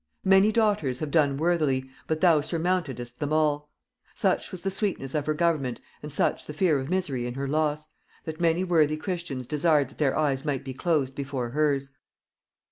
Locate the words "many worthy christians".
8.41-9.45